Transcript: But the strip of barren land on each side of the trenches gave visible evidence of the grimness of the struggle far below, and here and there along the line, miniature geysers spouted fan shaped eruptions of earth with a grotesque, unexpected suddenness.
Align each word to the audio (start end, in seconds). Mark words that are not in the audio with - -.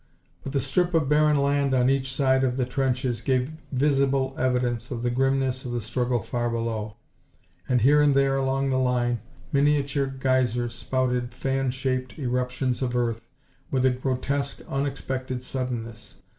But 0.43 0.53
the 0.53 0.59
strip 0.59 0.95
of 0.95 1.07
barren 1.09 1.37
land 1.37 1.75
on 1.75 1.87
each 1.87 2.11
side 2.11 2.43
of 2.43 2.57
the 2.57 2.65
trenches 2.65 3.21
gave 3.21 3.51
visible 3.71 4.33
evidence 4.35 4.89
of 4.89 5.03
the 5.03 5.11
grimness 5.11 5.63
of 5.63 5.73
the 5.73 5.79
struggle 5.79 6.19
far 6.23 6.49
below, 6.49 6.95
and 7.69 7.81
here 7.81 8.01
and 8.01 8.15
there 8.15 8.35
along 8.35 8.71
the 8.71 8.79
line, 8.79 9.19
miniature 9.51 10.07
geysers 10.07 10.73
spouted 10.73 11.35
fan 11.35 11.69
shaped 11.69 12.17
eruptions 12.17 12.81
of 12.81 12.95
earth 12.95 13.27
with 13.69 13.85
a 13.85 13.91
grotesque, 13.91 14.61
unexpected 14.67 15.43
suddenness. 15.43 16.17